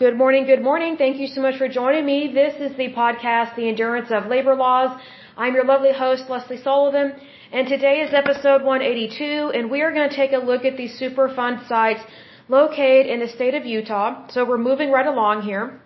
Good 0.00 0.16
morning, 0.16 0.46
good 0.46 0.62
morning. 0.62 0.96
Thank 0.96 1.18
you 1.18 1.26
so 1.26 1.42
much 1.42 1.58
for 1.58 1.68
joining 1.68 2.06
me. 2.06 2.32
This 2.32 2.54
is 2.58 2.74
the 2.78 2.88
podcast, 3.00 3.54
The 3.54 3.68
Endurance 3.68 4.10
of 4.10 4.28
Labor 4.34 4.54
Laws. 4.54 4.98
I'm 5.36 5.52
your 5.52 5.66
lovely 5.66 5.92
host, 5.92 6.22
Lesley 6.30 6.56
Sullivan, 6.56 7.12
and 7.52 7.68
today 7.68 7.96
is 8.00 8.14
episode 8.14 8.62
182, 8.62 9.52
and 9.54 9.70
we 9.70 9.82
are 9.82 9.92
going 9.92 10.08
to 10.08 10.16
take 10.16 10.32
a 10.32 10.38
look 10.38 10.64
at 10.64 10.78
these 10.78 10.98
Superfund 10.98 11.68
sites 11.68 12.00
located 12.48 13.08
in 13.08 13.20
the 13.20 13.28
state 13.28 13.52
of 13.52 13.66
Utah. 13.66 14.26
So 14.28 14.46
we're 14.46 14.64
moving 14.70 14.90
right 14.90 15.04
along 15.04 15.42
here. 15.42 15.82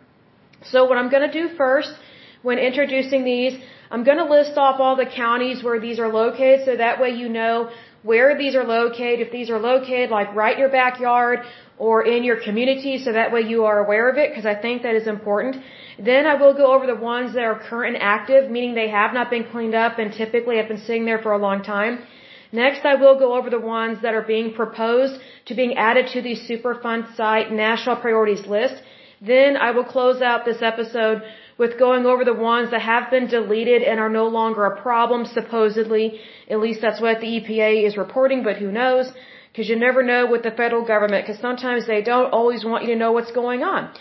So 0.62 0.84
what 0.84 0.96
I'm 0.96 1.10
going 1.10 1.28
to 1.28 1.36
do 1.40 1.48
first 1.56 1.92
when 2.42 2.58
introducing 2.60 3.24
these, 3.24 3.54
I'm 3.90 4.04
going 4.04 4.18
to 4.18 4.30
list 4.36 4.56
off 4.56 4.78
all 4.78 4.94
the 4.94 5.06
counties 5.06 5.64
where 5.64 5.80
these 5.80 5.98
are 5.98 6.12
located 6.22 6.66
so 6.66 6.76
that 6.76 7.00
way 7.00 7.10
you 7.10 7.28
know 7.28 7.68
where 8.10 8.36
these 8.36 8.54
are 8.54 8.66
located, 8.78 9.20
if 9.26 9.30
these 9.32 9.50
are 9.50 9.58
located 9.58 10.10
like 10.10 10.34
right 10.34 10.54
in 10.56 10.60
your 10.64 10.74
backyard 10.82 11.38
or 11.78 11.96
in 12.14 12.22
your 12.22 12.38
community 12.46 12.94
so 13.04 13.12
that 13.12 13.32
way 13.32 13.40
you 13.52 13.64
are 13.64 13.78
aware 13.84 14.08
of 14.10 14.16
it 14.22 14.30
because 14.30 14.46
I 14.54 14.56
think 14.64 14.82
that 14.82 14.94
is 14.94 15.06
important. 15.06 15.56
Then 15.98 16.26
I 16.26 16.34
will 16.40 16.54
go 16.62 16.66
over 16.74 16.86
the 16.86 17.00
ones 17.14 17.34
that 17.34 17.44
are 17.50 17.58
current 17.70 17.94
and 17.94 18.02
active, 18.16 18.50
meaning 18.50 18.74
they 18.74 18.90
have 19.00 19.12
not 19.18 19.30
been 19.30 19.44
cleaned 19.52 19.74
up 19.74 19.98
and 19.98 20.12
typically 20.12 20.56
have 20.58 20.68
been 20.68 20.84
sitting 20.88 21.06
there 21.06 21.22
for 21.26 21.32
a 21.32 21.38
long 21.38 21.62
time. 21.62 21.94
Next, 22.52 22.84
I 22.84 22.94
will 22.94 23.18
go 23.18 23.28
over 23.36 23.48
the 23.50 23.64
ones 23.78 23.96
that 24.02 24.14
are 24.14 24.26
being 24.34 24.52
proposed 24.54 25.20
to 25.46 25.54
being 25.54 25.74
added 25.76 26.06
to 26.12 26.22
the 26.22 26.36
Superfund 26.48 27.16
site 27.16 27.50
national 27.50 27.96
priorities 27.96 28.46
list. 28.46 28.76
Then 29.20 29.56
I 29.56 29.70
will 29.70 29.88
close 29.96 30.20
out 30.20 30.44
this 30.44 30.60
episode 30.60 31.22
with 31.56 31.78
going 31.78 32.04
over 32.06 32.24
the 32.24 32.34
ones 32.34 32.70
that 32.72 32.82
have 32.82 33.10
been 33.10 33.26
deleted 33.26 33.82
and 33.82 34.00
are 34.00 34.08
no 34.08 34.26
longer 34.26 34.64
a 34.66 34.80
problem, 34.82 35.24
supposedly. 35.24 36.20
At 36.50 36.60
least 36.60 36.80
that's 36.80 37.00
what 37.00 37.20
the 37.20 37.30
EPA 37.38 37.86
is 37.86 37.96
reporting, 37.96 38.42
but 38.42 38.56
who 38.56 38.72
knows? 38.72 39.12
Because 39.50 39.68
you 39.68 39.76
never 39.76 40.02
know 40.02 40.26
with 40.26 40.42
the 40.42 40.50
federal 40.50 40.84
government, 40.84 41.26
because 41.26 41.40
sometimes 41.40 41.86
they 41.86 42.02
don't 42.02 42.32
always 42.32 42.64
want 42.64 42.84
you 42.84 42.90
to 42.94 42.98
know 43.02 43.12
what's 43.12 43.30
going 43.32 43.62
on. 43.62 43.92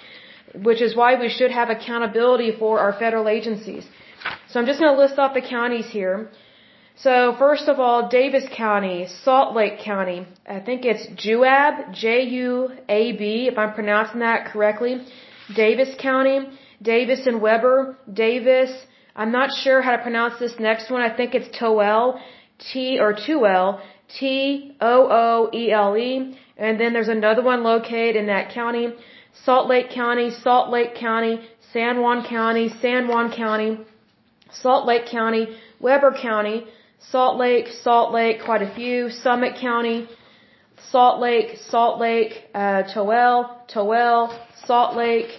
Which 0.69 0.81
is 0.81 0.95
why 0.95 1.19
we 1.19 1.29
should 1.29 1.51
have 1.51 1.69
accountability 1.69 2.51
for 2.57 2.79
our 2.79 2.93
federal 2.93 3.27
agencies. 3.27 3.85
So 4.49 4.59
I'm 4.59 4.65
just 4.65 4.79
going 4.79 4.93
to 4.95 4.99
list 5.03 5.19
off 5.19 5.33
the 5.33 5.41
counties 5.41 5.87
here. 5.87 6.29
So 6.95 7.35
first 7.39 7.67
of 7.67 7.79
all, 7.79 8.09
Davis 8.09 8.45
County, 8.55 9.07
Salt 9.23 9.55
Lake 9.55 9.79
County. 9.79 10.27
I 10.47 10.59
think 10.59 10.85
it's 10.85 11.07
Juab, 11.23 11.93
J-U-A-B, 11.93 13.47
if 13.51 13.57
I'm 13.57 13.73
pronouncing 13.73 14.19
that 14.19 14.45
correctly. 14.51 15.03
Davis 15.55 15.89
County, 15.99 16.37
Davis 16.83 17.21
and 17.25 17.41
Weber, 17.41 17.97
Davis. 18.11 18.71
I'm 19.15 19.31
not 19.31 19.49
sure 19.63 19.81
how 19.81 19.95
to 19.95 20.01
pronounce 20.07 20.35
this 20.39 20.55
next 20.59 20.91
one. 20.91 21.01
I 21.01 21.15
think 21.15 21.33
it's 21.33 21.49
Toel, 21.57 22.19
T 22.71 22.99
or 22.99 23.13
Tuel, 23.13 23.79
T 24.19 24.75
O 24.81 24.95
O 25.23 25.49
E 25.53 25.71
L 25.71 25.97
E. 25.97 26.37
And 26.57 26.79
then 26.79 26.93
there's 26.93 27.13
another 27.19 27.43
one 27.43 27.63
located 27.63 28.15
in 28.15 28.27
that 28.27 28.53
county, 28.53 28.85
Salt 29.45 29.67
Lake 29.67 29.89
County, 29.89 30.29
Salt 30.29 30.69
Lake 30.69 30.93
County, 30.95 31.33
San 31.71 32.01
Juan 32.01 32.25
County, 32.27 32.69
San 32.81 33.07
Juan 33.07 33.31
County, 33.31 33.79
Salt 34.51 34.85
Lake 34.85 35.07
County, 35.07 35.47
Weber 35.79 36.13
County, 36.21 36.65
Salt 37.11 37.37
Lake, 37.37 37.67
Salt 37.81 38.13
Lake, 38.13 38.37
quite 38.45 38.61
a 38.61 38.73
few, 38.75 39.09
Summit 39.09 39.53
County, 39.59 40.07
Salt 40.91 41.19
Lake, 41.19 41.57
Salt 41.69 41.99
Lake, 41.99 42.33
uh, 42.53 42.83
Toel, 42.93 43.67
Toel, 43.73 44.37
Salt 44.65 44.95
Lake, 44.95 45.31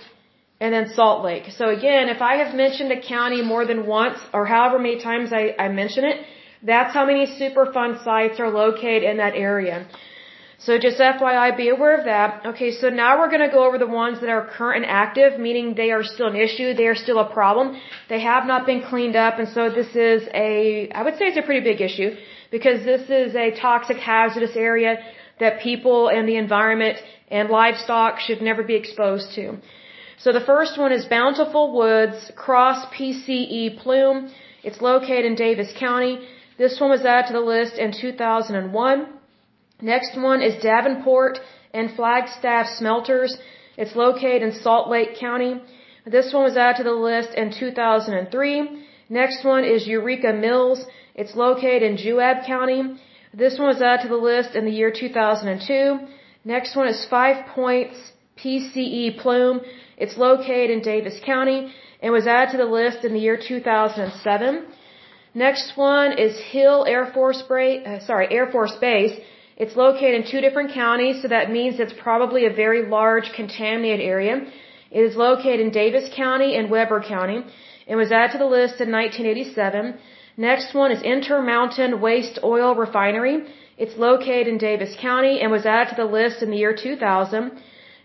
and 0.60 0.72
then 0.72 0.88
Salt 0.94 1.24
Lake. 1.24 1.44
So 1.58 1.69
again, 1.69 2.08
if 2.08 2.22
I 2.22 2.36
have 2.36 2.55
mentioned 2.55 2.92
a 2.92 3.00
county 3.00 3.42
more 3.42 3.66
than 3.66 3.86
once, 3.86 4.19
or 4.33 4.47
however 4.47 4.78
many 4.78 5.00
times 5.00 5.33
I, 5.33 5.55
I 5.58 5.69
mention 5.69 6.05
it, 6.05 6.24
that's 6.62 6.94
how 6.94 7.05
many 7.05 7.27
Superfund 7.27 8.02
sites 8.05 8.41
are 8.41 8.50
located 8.50 9.02
in 9.02 9.19
that 9.19 9.34
area. 9.34 9.86
So 10.58 10.78
just 10.78 10.98
FYI, 10.98 11.56
be 11.56 11.69
aware 11.69 11.98
of 11.98 12.05
that. 12.06 12.46
Okay, 12.46 12.70
so 12.70 12.88
now 12.88 13.19
we're 13.19 13.28
going 13.28 13.46
to 13.48 13.55
go 13.55 13.66
over 13.66 13.77
the 13.77 13.86
ones 13.86 14.20
that 14.20 14.30
are 14.30 14.46
current 14.56 14.84
and 14.84 14.91
active, 14.91 15.38
meaning 15.38 15.74
they 15.74 15.91
are 15.91 16.02
still 16.02 16.28
an 16.28 16.36
issue, 16.36 16.72
they 16.72 16.86
are 16.86 16.94
still 16.94 17.18
a 17.18 17.30
problem. 17.30 17.78
They 18.08 18.20
have 18.20 18.46
not 18.46 18.64
been 18.64 18.83
cleaned 18.83 19.16
up, 19.16 19.39
and 19.39 19.48
so 19.48 19.68
this 19.68 19.94
is 19.94 20.27
a, 20.33 20.90
I 20.95 21.02
would 21.02 21.18
say 21.18 21.27
it's 21.27 21.36
a 21.36 21.42
pretty 21.42 21.64
big 21.70 21.83
issue, 21.83 22.17
because 22.50 22.83
this 22.84 23.11
is 23.11 23.34
a 23.34 23.50
toxic, 23.61 23.98
hazardous 23.98 24.56
area 24.56 24.96
that 25.40 25.61
people 25.61 26.08
and 26.08 26.27
the 26.27 26.36
environment 26.36 26.96
and 27.29 27.50
livestock 27.50 28.20
should 28.20 28.40
never 28.40 28.62
be 28.62 28.77
exposed 28.77 29.34
to. 29.34 29.58
So 30.24 30.33
the 30.33 30.48
first 30.52 30.79
one 30.79 30.90
is 30.90 31.05
Bountiful 31.05 31.67
Woods 31.79 32.33
Cross 32.35 32.86
PCE 32.95 33.77
Plume. 33.80 34.30
It's 34.62 34.80
located 34.80 35.27
in 35.27 35.35
Davis 35.35 35.70
County. 35.79 36.14
This 36.57 36.80
one 36.80 36.89
was 36.89 37.05
added 37.05 37.27
to 37.27 37.35
the 37.35 37.46
list 37.55 37.74
in 37.77 37.92
2001. 37.92 39.07
Next 39.83 40.17
one 40.17 40.40
is 40.40 40.62
Davenport 40.62 41.40
and 41.74 41.95
Flagstaff 41.95 42.68
Smelters. 42.79 43.36
It's 43.77 43.95
located 43.95 44.40
in 44.40 44.52
Salt 44.52 44.89
Lake 44.89 45.14
County. 45.20 45.61
This 46.07 46.33
one 46.33 46.45
was 46.45 46.56
added 46.56 46.79
to 46.79 46.85
the 46.85 47.01
list 47.11 47.35
in 47.35 47.52
2003. 47.52 48.83
Next 49.11 49.45
one 49.45 49.62
is 49.62 49.86
Eureka 49.86 50.33
Mills. 50.33 50.86
It's 51.14 51.36
located 51.36 51.83
in 51.83 51.98
Juab 51.98 52.46
County. 52.46 52.80
This 53.35 53.58
one 53.58 53.68
was 53.68 53.83
added 53.83 54.05
to 54.05 54.08
the 54.08 54.24
list 54.33 54.55
in 54.55 54.64
the 54.64 54.77
year 54.80 54.91
2002. 54.91 55.98
Next 56.46 56.74
one 56.74 56.89
is 56.89 57.06
Five 57.11 57.45
Points 57.55 58.14
PCE 58.40 59.18
Plume. 59.18 59.61
It's 59.96 60.17
located 60.17 60.70
in 60.70 60.80
Davis 60.80 61.18
County 61.24 61.72
and 62.00 62.12
was 62.12 62.27
added 62.27 62.52
to 62.52 62.58
the 62.58 62.70
list 62.80 63.05
in 63.05 63.12
the 63.12 63.20
year 63.20 63.36
2007. 63.36 64.67
Next 65.34 65.77
one 65.77 66.18
is 66.18 66.39
Hill 66.39 66.84
Air 66.86 67.06
Force, 67.14 67.42
uh, 67.42 67.98
sorry, 68.00 68.27
Air 68.30 68.46
Force 68.52 68.77
Base. 68.80 69.18
It's 69.56 69.77
located 69.77 70.14
in 70.20 70.30
two 70.30 70.40
different 70.40 70.73
counties, 70.73 71.23
so 71.23 71.28
that 71.28 71.50
means 71.50 71.78
it's 71.78 71.92
probably 71.92 72.46
a 72.46 72.52
very 72.52 72.83
large 72.86 73.33
contaminated 73.33 74.00
area. 74.00 74.34
It 74.90 75.00
is 75.00 75.17
located 75.17 75.61
in 75.61 75.70
Davis 75.70 76.08
County 76.14 76.56
and 76.56 76.70
Weber 76.70 77.02
County 77.02 77.44
and 77.89 77.98
was 77.98 78.12
added 78.12 78.33
to 78.33 78.39
the 78.39 78.52
list 78.58 78.80
in 78.80 78.90
1987. 78.90 79.98
Next 80.36 80.74
one 80.74 80.90
is 80.90 81.02
Intermountain 81.02 82.00
Waste 82.00 82.39
Oil 82.42 82.74
Refinery. 82.74 83.36
It's 83.77 83.96
located 83.96 84.48
in 84.48 84.58
Davis 84.58 84.94
County 85.00 85.40
and 85.40 85.50
was 85.50 85.67
added 85.67 85.90
to 85.90 85.96
the 86.02 86.11
list 86.18 86.42
in 86.42 86.50
the 86.50 86.56
year 86.56 86.74
2000. 86.74 87.52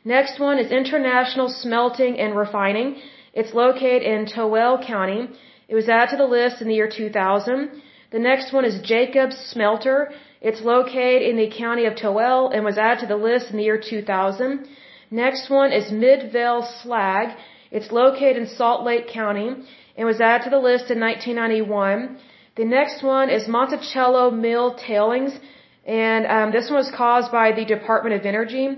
Next 0.06 0.40
one 0.40 0.60
is 0.60 0.72
International 0.72 1.50
Smelting 1.50 2.20
and 2.20 2.36
Refining. 2.36 3.02
It's 3.34 3.54
located 3.54 4.04
in 4.04 4.26
Toel 4.26 4.86
County. 4.86 5.28
It 5.68 5.76
was 5.76 5.90
added 5.90 6.12
to 6.12 6.18
the 6.18 6.26
list 6.26 6.62
in 6.62 6.70
the 6.70 6.76
year 6.76 6.90
2000. 6.90 7.82
The 8.12 8.20
next 8.20 8.54
one 8.54 8.64
is 8.64 8.82
Jacobs 8.82 9.36
Smelter. 9.52 10.12
It's 10.42 10.62
located 10.62 11.24
in 11.24 11.36
the 11.36 11.50
county 11.50 11.86
of 11.86 11.96
Toel 11.96 12.50
and 12.54 12.64
was 12.64 12.78
added 12.78 13.02
to 13.02 13.08
the 13.08 13.18
list 13.18 13.52
in 13.52 13.58
the 13.58 13.64
year 13.64 13.80
2000. 13.80 14.68
Next 15.12 15.50
one 15.50 15.74
is 15.74 15.92
Midvale 15.92 16.64
Slag. 16.82 17.36
It's 17.70 17.92
located 17.92 18.38
in 18.38 18.48
Salt 18.48 18.86
Lake 18.86 19.10
County 19.10 19.50
and 19.98 20.08
was 20.08 20.22
added 20.22 20.46
to 20.46 20.50
the 20.50 20.60
list 20.60 20.90
in 20.90 21.00
1991. 21.00 22.18
The 22.56 22.66
next 22.66 23.04
one 23.04 23.30
is 23.30 23.48
Monticello 23.48 24.32
Mill 24.32 24.76
Tailings, 24.76 25.38
and 25.86 26.26
um, 26.26 26.52
this 26.52 26.70
one 26.70 26.78
was 26.78 26.92
caused 26.96 27.32
by 27.32 27.52
the 27.52 27.66
Department 27.66 28.16
of 28.16 28.26
Energy. 28.26 28.78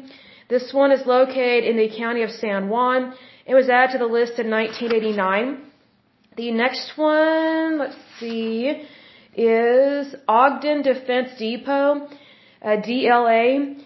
This 0.52 0.74
one 0.74 0.92
is 0.92 1.06
located 1.06 1.64
in 1.64 1.78
the 1.78 1.90
county 1.98 2.24
of 2.24 2.32
San 2.44 2.68
Juan. 2.68 3.14
It 3.46 3.56
was 3.60 3.70
added 3.70 3.94
to 3.94 4.00
the 4.00 4.14
list 4.20 4.34
in 4.38 4.48
1989. 4.50 5.62
The 6.36 6.52
next 6.52 6.88
one, 6.98 7.78
let's 7.80 7.96
see, 8.20 8.84
is 9.34 10.14
Ogden 10.28 10.82
Defense 10.82 11.30
Depot, 11.40 12.10
uh, 12.62 12.78
DLA. 12.88 13.82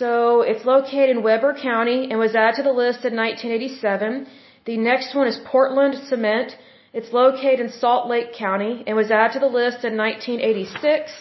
So 0.00 0.42
it's 0.42 0.64
located 0.64 1.10
in 1.10 1.22
Weber 1.22 1.54
County 1.62 2.10
and 2.10 2.18
was 2.18 2.34
added 2.34 2.56
to 2.56 2.64
the 2.64 2.76
list 2.84 3.04
in 3.04 3.14
1987. 3.14 4.26
The 4.64 4.76
next 4.76 5.14
one 5.14 5.28
is 5.28 5.38
Portland 5.44 5.94
Cement. 6.08 6.50
It's 6.92 7.12
located 7.12 7.60
in 7.60 7.70
Salt 7.70 8.08
Lake 8.08 8.32
County 8.34 8.82
and 8.88 8.96
was 8.96 9.12
added 9.12 9.34
to 9.34 9.38
the 9.46 9.54
list 9.60 9.84
in 9.84 9.96
1986. 9.96 11.12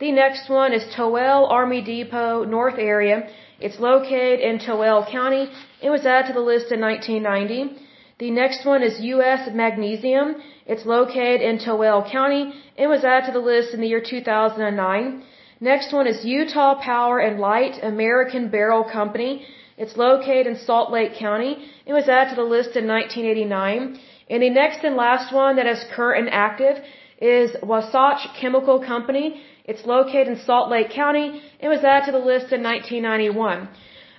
The 0.00 0.10
next 0.10 0.48
one 0.50 0.72
is 0.72 0.82
Toel 0.96 1.48
Army 1.48 1.80
Depot 1.80 2.42
North 2.42 2.78
Area. 2.78 3.28
It's 3.60 3.78
located 3.78 4.40
in 4.40 4.58
Toel 4.58 5.08
County. 5.08 5.48
It 5.80 5.90
was 5.90 6.04
added 6.04 6.26
to 6.28 6.32
the 6.32 6.40
list 6.40 6.72
in 6.72 6.80
1990. 6.80 7.76
The 8.18 8.30
next 8.32 8.66
one 8.66 8.82
is 8.82 9.00
U.S. 9.00 9.48
Magnesium. 9.54 10.34
It's 10.66 10.84
located 10.84 11.42
in 11.42 11.58
Toel 11.58 12.10
County. 12.10 12.54
It 12.76 12.88
was 12.88 13.04
added 13.04 13.26
to 13.26 13.32
the 13.32 13.46
list 13.52 13.72
in 13.72 13.80
the 13.80 13.86
year 13.86 14.02
2009. 14.04 15.22
Next 15.60 15.92
one 15.92 16.08
is 16.08 16.24
Utah 16.24 16.74
Power 16.80 17.20
and 17.20 17.38
Light 17.38 17.78
American 17.80 18.48
Barrel 18.48 18.82
Company. 18.82 19.46
It's 19.78 19.96
located 19.96 20.48
in 20.48 20.56
Salt 20.56 20.90
Lake 20.90 21.14
County. 21.14 21.70
It 21.86 21.92
was 21.92 22.08
added 22.08 22.30
to 22.30 22.36
the 22.36 22.50
list 22.56 22.74
in 22.74 22.88
1989. 22.88 24.00
And 24.28 24.42
the 24.42 24.50
next 24.50 24.82
and 24.82 24.96
last 24.96 25.32
one 25.32 25.54
that 25.56 25.66
is 25.66 25.84
current 25.94 26.26
and 26.26 26.34
active 26.34 26.82
is 27.20 27.54
Wasatch 27.62 28.26
Chemical 28.40 28.80
Company. 28.84 29.40
It's 29.64 29.86
located 29.86 30.28
in 30.28 30.36
Salt 30.44 30.68
Lake 30.70 30.90
County. 30.90 31.40
It 31.58 31.68
was 31.68 31.82
added 31.82 32.04
to 32.06 32.12
the 32.12 32.24
list 32.32 32.52
in 32.52 32.62
1991. 32.62 33.68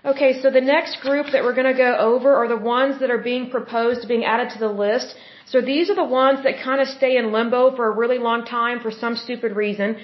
Okay, 0.03 0.41
so 0.41 0.49
the 0.49 0.67
next 0.75 1.01
group 1.01 1.27
that 1.33 1.43
we're 1.43 1.53
going 1.59 1.71
to 1.71 1.81
go 1.87 1.95
over 1.97 2.35
are 2.35 2.47
the 2.47 2.63
ones 2.77 2.99
that 2.99 3.11
are 3.11 3.23
being 3.31 3.51
proposed 3.51 4.01
to 4.01 4.07
being 4.07 4.25
added 4.25 4.49
to 4.53 4.59
the 4.59 4.73
list. 4.85 5.15
So 5.45 5.61
these 5.61 5.91
are 5.91 5.95
the 5.95 6.11
ones 6.23 6.39
that 6.45 6.63
kind 6.63 6.81
of 6.81 6.87
stay 6.87 7.17
in 7.17 7.31
limbo 7.31 7.75
for 7.75 7.85
a 7.91 7.95
really 8.01 8.17
long 8.17 8.43
time 8.45 8.79
for 8.79 8.89
some 8.89 9.15
stupid 9.15 9.55
reason. 9.55 9.97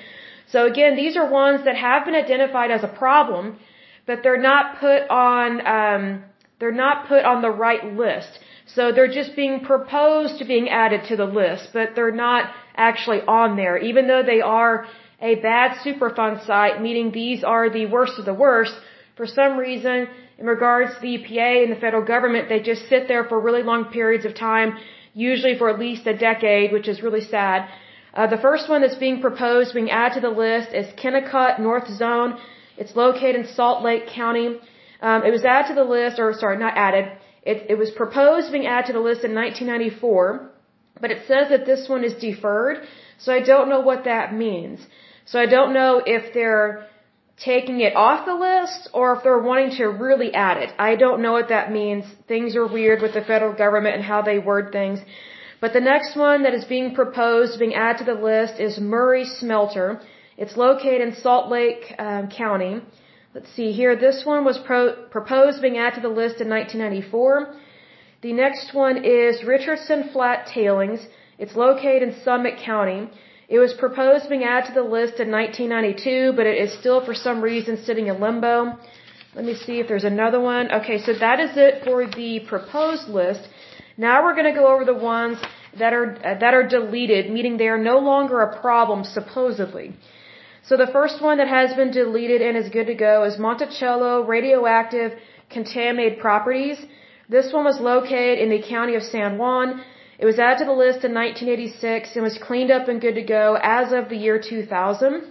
So 0.54 0.68
again, 0.72 0.96
these 0.96 1.18
are 1.18 1.28
ones 1.28 1.66
that 1.66 1.76
have 1.76 2.06
been 2.06 2.16
identified 2.16 2.70
as 2.70 2.84
a 2.84 2.94
problem, 3.04 3.58
but 4.06 4.20
they're 4.22 4.46
not 4.52 4.80
put 4.80 5.10
on 5.10 5.50
um, 5.78 6.24
they're 6.60 6.80
not 6.86 7.08
put 7.08 7.26
on 7.26 7.42
the 7.42 7.50
right 7.50 7.84
list. 8.04 8.32
So 8.76 8.92
they're 8.92 9.16
just 9.22 9.36
being 9.36 9.62
proposed 9.62 10.38
to 10.40 10.46
being 10.46 10.70
added 10.70 11.02
to 11.10 11.16
the 11.16 11.26
list, 11.26 11.70
but 11.74 11.96
they're 11.96 12.20
not 12.30 12.52
actually 12.76 13.22
on 13.22 13.56
there, 13.56 13.78
even 13.78 14.08
though 14.08 14.24
they 14.24 14.42
are 14.42 14.86
a 15.22 15.36
bad 15.36 15.78
Superfund 15.86 16.46
site, 16.46 16.82
meaning 16.82 17.12
these 17.12 17.44
are 17.44 17.70
the 17.70 17.86
worst 17.86 18.18
of 18.20 18.26
the 18.26 18.34
worst. 18.34 18.74
For 19.16 19.26
some 19.26 19.58
reason, 19.58 20.08
in 20.40 20.46
regards 20.46 20.96
to 20.96 21.02
the 21.02 21.18
EPA 21.18 21.64
and 21.64 21.72
the 21.72 21.80
federal 21.80 22.04
government, 22.04 22.50
they 22.50 22.60
just 22.60 22.90
sit 22.90 23.08
there 23.08 23.24
for 23.26 23.40
really 23.40 23.62
long 23.62 23.86
periods 23.86 24.26
of 24.26 24.34
time, 24.34 24.78
usually 25.14 25.58
for 25.58 25.70
at 25.70 25.78
least 25.80 26.08
a 26.08 26.18
decade, 26.18 26.72
which 26.72 26.88
is 26.88 27.04
really 27.04 27.22
sad. 27.22 27.70
Uh, 28.14 28.28
the 28.28 28.38
first 28.38 28.68
one 28.68 28.82
that's 28.82 28.96
being 28.96 29.22
proposed, 29.22 29.74
being 29.74 29.92
added 29.92 30.16
to 30.16 30.22
the 30.22 30.36
list, 30.46 30.70
is 30.74 30.88
Kennecott 31.02 31.60
North 31.60 31.88
Zone. 31.88 32.40
It's 32.78 32.96
located 32.96 33.36
in 33.36 33.48
Salt 33.48 33.84
Lake 33.84 34.08
County. 34.08 34.60
Um, 35.02 35.24
it 35.24 35.32
was 35.32 35.46
added 35.46 35.70
to 35.70 35.76
the 35.76 35.90
list, 35.98 36.20
or 36.20 36.34
sorry, 36.34 36.58
not 36.58 36.76
added. 36.76 37.06
It, 37.44 37.68
it 37.70 37.78
was 37.78 37.92
proposed 37.92 38.52
being 38.52 38.68
added 38.68 38.88
to 38.88 38.94
the 38.94 39.00
list 39.00 39.24
in 39.24 39.34
1994, 39.34 40.52
but 41.00 41.12
it 41.12 41.22
says 41.28 41.50
that 41.50 41.66
this 41.66 41.88
one 41.88 42.04
is 42.04 42.14
deferred, 42.16 42.78
so 43.18 43.34
I 43.34 43.42
don't 43.42 43.70
know 43.70 43.82
what 43.82 44.04
that 44.06 44.34
means. 44.34 44.80
So 45.26 45.40
I 45.40 45.46
don't 45.46 45.74
know 45.74 46.02
if 46.06 46.34
they're 46.34 46.88
taking 47.44 47.82
it 47.82 47.96
off 47.96 48.26
the 48.26 48.36
list 48.36 48.90
or 48.94 49.16
if 49.16 49.24
they're 49.24 49.46
wanting 49.52 49.72
to 49.78 49.86
really 49.86 50.34
add 50.34 50.58
it. 50.58 50.70
I 50.78 50.96
don't 50.96 51.22
know 51.22 51.32
what 51.32 51.50
that 51.50 51.72
means. 51.72 52.06
Things 52.28 52.56
are 52.56 52.68
weird 52.68 53.02
with 53.02 53.14
the 53.14 53.22
federal 53.22 53.54
government 53.54 53.96
and 53.96 54.04
how 54.04 54.22
they 54.22 54.38
word 54.38 54.72
things. 54.72 55.00
But 55.60 55.74
the 55.74 55.80
next 55.80 56.16
one 56.16 56.44
that 56.44 56.54
is 56.54 56.66
being 56.66 56.94
proposed, 56.96 57.60
being 57.60 57.76
added 57.76 58.00
to 58.00 58.14
the 58.14 58.20
list, 58.20 58.60
is 58.60 58.80
Murray 58.80 59.26
Smelter. 59.26 60.02
It's 60.38 60.58
located 60.58 61.02
in 61.02 61.16
Salt 61.16 61.50
Lake 61.50 61.94
um, 62.00 62.30
County. 62.30 62.82
Let's 63.34 63.52
see 63.56 63.72
here. 63.72 63.96
This 63.96 64.24
one 64.26 64.44
was 64.44 64.58
pro- 64.58 64.96
proposed 65.18 65.62
being 65.62 65.78
added 65.78 65.96
to 65.96 66.02
the 66.02 66.16
list 66.22 66.42
in 66.42 66.50
1994. 66.50 67.56
The 68.22 68.34
next 68.34 68.74
one 68.74 68.98
is 69.06 69.44
Richardson 69.44 70.10
Flat 70.14 70.48
Tailings. 70.54 71.02
It's 71.38 71.56
located 71.56 72.04
in 72.08 72.22
Summit 72.24 72.58
County. 72.58 73.10
It 73.56 73.60
was 73.60 73.74
proposed 73.74 74.30
being 74.30 74.46
added 74.46 74.68
to 74.70 74.76
the 74.82 74.90
list 74.98 75.16
in 75.24 75.30
1992, 75.30 76.34
but 76.38 76.46
it 76.52 76.58
is 76.66 76.72
still 76.82 77.00
for 77.08 77.14
some 77.14 77.40
reason 77.42 77.84
sitting 77.88 78.08
in 78.08 78.22
limbo. 78.26 78.56
Let 79.36 79.46
me 79.50 79.56
see 79.64 79.76
if 79.82 79.90
there's 79.90 80.10
another 80.16 80.40
one. 80.40 80.72
Okay, 80.80 80.98
so 81.08 81.12
that 81.26 81.42
is 81.46 81.58
it 81.66 81.84
for 81.84 81.98
the 82.20 82.32
proposed 82.52 83.10
list. 83.10 83.44
Now 83.98 84.24
we're 84.24 84.38
going 84.40 84.52
to 84.54 84.58
go 84.62 84.68
over 84.74 84.86
the 84.86 85.00
ones 85.16 85.38
that 85.82 85.92
are 85.98 86.08
uh, 86.30 86.40
that 86.44 86.54
are 86.60 86.66
deleted, 86.78 87.30
meaning 87.36 87.58
they 87.58 87.68
are 87.76 87.84
no 87.92 87.98
longer 88.12 88.40
a 88.42 88.50
problem 88.62 89.04
supposedly. 89.04 89.88
So 90.68 90.78
the 90.78 90.92
first 90.98 91.22
one 91.22 91.38
that 91.40 91.50
has 91.60 91.76
been 91.82 91.92
deleted 91.92 92.42
and 92.42 92.56
is 92.56 92.70
good 92.78 92.88
to 92.94 92.98
go 93.08 93.14
is 93.30 93.38
Monticello 93.38 94.14
Radioactive 94.36 95.12
Contaminated 95.50 96.20
Properties. 96.20 96.78
This 97.28 97.52
one 97.52 97.66
was 97.66 97.80
located 97.82 98.40
in 98.40 98.50
the 98.50 98.62
county 98.76 98.96
of 98.96 99.04
San 99.04 99.38
Juan. 99.38 99.82
It 100.22 100.26
was 100.26 100.38
added 100.38 100.60
to 100.60 100.66
the 100.66 100.82
list 100.86 101.04
in 101.04 101.14
1986 101.16 102.16
and 102.16 102.24
was 102.24 102.38
cleaned 102.38 102.70
up 102.70 102.88
and 102.88 103.02
good 103.02 103.16
to 103.16 103.24
go 103.24 103.58
as 103.60 103.92
of 103.92 104.08
the 104.10 104.16
year 104.16 104.40
2000. 104.40 105.24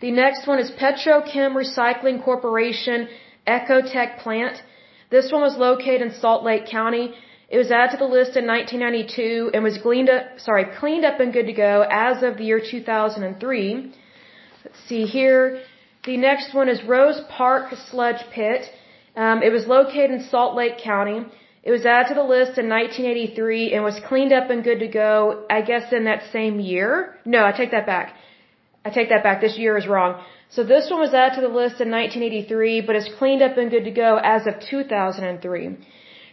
The 0.00 0.10
next 0.10 0.46
one 0.46 0.58
is 0.58 0.70
Petrochem 0.70 1.52
Recycling 1.62 2.24
Corporation 2.24 3.06
Ekotek 3.46 4.16
Plant. 4.20 4.62
This 5.10 5.30
one 5.30 5.42
was 5.42 5.58
located 5.58 6.00
in 6.00 6.14
Salt 6.22 6.42
Lake 6.42 6.64
County. 6.78 7.12
It 7.50 7.58
was 7.58 7.70
added 7.70 7.90
to 7.90 7.98
the 7.98 8.10
list 8.18 8.34
in 8.34 8.46
1992 8.46 9.50
and 9.52 9.62
was 9.62 9.76
cleaned 9.76 10.08
up, 10.08 10.24
sorry, 10.38 10.64
cleaned 10.80 11.04
up 11.04 11.20
and 11.20 11.30
good 11.30 11.48
to 11.52 11.52
go 11.52 11.84
as 11.90 12.22
of 12.22 12.38
the 12.38 12.44
year 12.44 12.62
2003. 12.70 13.92
Let's 14.64 14.80
see 14.88 15.04
here. 15.04 15.60
The 16.06 16.16
next 16.16 16.54
one 16.54 16.70
is 16.70 16.82
Rose 16.82 17.20
Park 17.28 17.74
Sludge 17.90 18.24
Pit. 18.32 18.62
Um, 19.16 19.42
it 19.42 19.52
was 19.52 19.66
located 19.66 20.12
in 20.12 20.22
Salt 20.30 20.56
Lake 20.56 20.78
County. 20.82 21.26
It 21.62 21.70
was 21.70 21.86
added 21.86 22.08
to 22.08 22.14
the 22.14 22.24
list 22.24 22.58
in 22.58 22.68
1983 22.68 23.72
and 23.72 23.84
was 23.84 24.00
cleaned 24.08 24.32
up 24.32 24.50
and 24.50 24.64
good 24.64 24.80
to 24.80 24.88
go, 24.88 25.44
I 25.48 25.62
guess, 25.62 25.92
in 25.92 26.04
that 26.04 26.22
same 26.32 26.58
year. 26.58 27.14
No, 27.24 27.44
I 27.44 27.52
take 27.52 27.70
that 27.70 27.86
back. 27.86 28.16
I 28.84 28.90
take 28.90 29.10
that 29.10 29.22
back. 29.22 29.40
This 29.40 29.56
year 29.56 29.76
is 29.76 29.86
wrong. 29.86 30.20
So 30.50 30.64
this 30.64 30.90
one 30.90 31.00
was 31.00 31.14
added 31.14 31.36
to 31.36 31.40
the 31.40 31.54
list 31.62 31.80
in 31.80 31.90
1983, 31.90 32.80
but 32.80 32.96
is 32.96 33.08
cleaned 33.18 33.42
up 33.42 33.56
and 33.56 33.70
good 33.70 33.84
to 33.84 33.92
go 33.92 34.20
as 34.22 34.46
of 34.48 34.54
2003. 34.68 35.76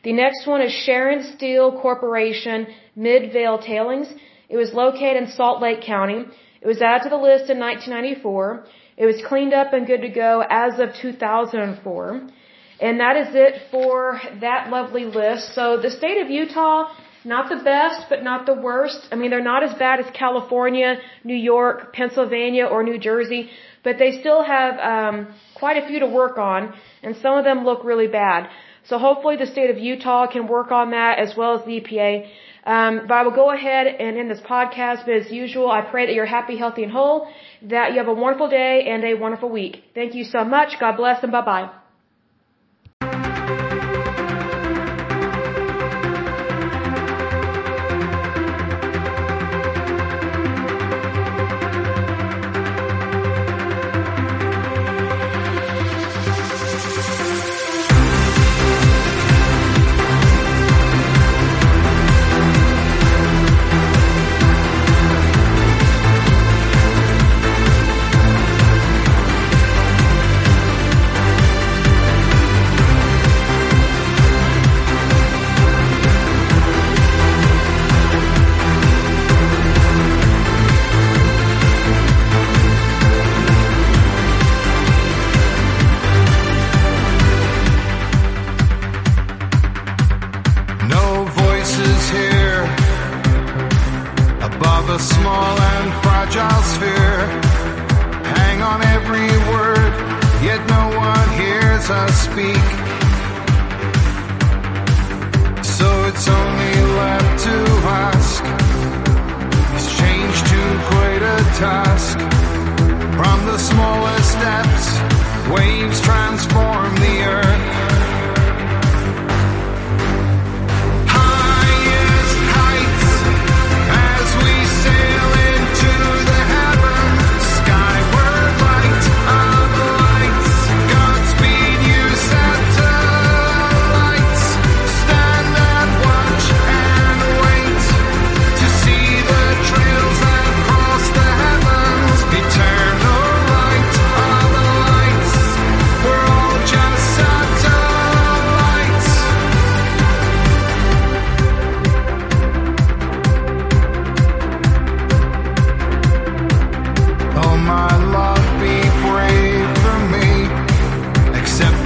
The 0.04 0.14
next 0.14 0.48
one 0.48 0.62
is 0.62 0.72
Sharon 0.72 1.22
Steel 1.36 1.80
Corporation 1.80 2.68
Midvale 2.96 3.60
Tailings. 3.60 4.12
It 4.50 4.58
was 4.58 4.74
located 4.74 5.18
in 5.22 5.28
Salt 5.28 5.62
Lake 5.62 5.82
County. 5.82 6.26
It 6.62 6.68
was 6.68 6.82
added 6.82 7.04
to 7.04 7.10
the 7.10 7.24
list 7.30 7.52
in 7.52 7.60
1994. 7.60 8.66
It 8.98 9.06
was 9.06 9.22
cleaned 9.28 9.54
up 9.54 9.74
and 9.74 9.86
good 9.86 10.02
to 10.02 10.10
go 10.10 10.44
as 10.50 10.80
of 10.80 10.96
2004. 10.96 12.30
And 12.82 13.00
that 13.00 13.16
is 13.18 13.30
it 13.36 13.54
for 13.72 14.22
that 14.40 14.70
lovely 14.70 15.06
list. 15.06 15.54
So 15.54 15.78
the 15.82 15.92
state 15.92 16.22
of 16.22 16.30
Utah, 16.30 16.94
not 17.26 17.50
the 17.50 17.62
best, 17.64 18.08
but 18.10 18.24
not 18.24 18.46
the 18.46 18.54
worst. 18.54 19.08
I 19.12 19.16
mean, 19.16 19.30
they're 19.30 19.50
not 19.54 19.64
as 19.64 19.74
bad 19.78 20.00
as 20.00 20.06
California, 20.14 21.00
New 21.24 21.36
York, 21.36 21.94
Pennsylvania, 21.94 22.66
or 22.66 22.84
New 22.84 22.98
Jersey, 22.98 23.50
but 23.84 23.98
they 23.98 24.20
still 24.22 24.44
have 24.44 24.74
um, 24.80 25.28
quite 25.56 25.78
a 25.84 25.88
few 25.88 26.00
to 26.00 26.08
work 26.08 26.38
on, 26.38 26.74
and 27.04 27.16
some 27.18 27.38
of 27.38 27.44
them 27.44 27.66
look 27.66 27.84
really 27.84 28.08
bad. 28.08 28.50
So 28.86 28.98
hopefully 28.98 29.36
the 29.36 29.46
state 29.46 29.70
of 29.70 29.78
Utah 29.78 30.28
can 30.28 30.48
work 30.48 30.72
on 30.72 30.92
that 30.92 31.20
as 31.20 31.36
well 31.36 31.60
as 31.60 31.66
the 31.66 31.82
EPA. 31.82 32.30
Um, 32.66 33.02
but 33.08 33.14
I 33.14 33.24
will 33.24 33.36
go 33.44 33.52
ahead 33.52 33.88
and 33.88 34.18
end 34.18 34.30
this 34.32 34.42
podcast. 34.42 35.06
But 35.06 35.16
as 35.16 35.32
usual, 35.32 35.70
I 35.70 35.82
pray 35.82 36.06
that 36.08 36.14
you're 36.14 36.26
happy, 36.26 36.58
healthy, 36.58 36.84
and 36.84 36.92
whole, 36.92 37.28
that 37.64 37.92
you 37.92 37.98
have 37.98 38.08
a 38.08 38.14
wonderful 38.14 38.50
day 38.50 38.86
and 38.88 39.04
a 39.04 39.14
wonderful 39.16 39.50
week. 39.50 39.84
Thank 39.94 40.16
you 40.16 40.24
so 40.24 40.44
much. 40.44 40.80
God 40.80 40.98
bless 40.98 41.24
and 41.24 41.32
bye 41.32 41.42
bye. 41.42 41.79
fragile 96.30 96.64
sphere. 96.64 97.26
Hang 98.36 98.62
on 98.62 98.82
every 98.84 99.30
word, 99.52 99.94
yet 100.44 100.62
no 100.70 100.98
one 100.98 101.30
hears 101.40 101.90
us 101.90 102.14
speak. 102.24 102.70
So 105.64 105.88
it's 106.06 106.28
only 106.28 106.76
left 107.02 107.44
to 107.46 107.56
ask. 108.06 108.44
It's 109.76 109.98
change 109.98 110.38
too 110.52 110.72
great 110.90 111.22
a 111.22 111.38
task. 111.58 112.09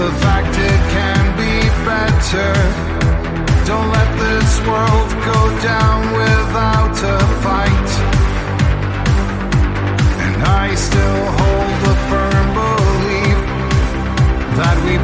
the 0.03 0.11
fact 0.25 0.53
it 0.71 0.81
can 0.97 1.23
be 1.43 1.55
better. 1.87 2.51
Don't 3.69 3.89
let 3.97 4.09
this 4.25 4.51
world 4.67 5.11
go 5.31 5.39
down 5.71 5.99
without 6.21 6.95
a 7.15 7.19
fight. 7.43 7.89
And 10.25 10.35
I 10.63 10.75
still 10.87 11.21
hold 11.39 11.75
the 11.87 11.95
firm 12.09 12.47
belief 12.59 13.39
that 14.59 14.77
we 14.85 14.95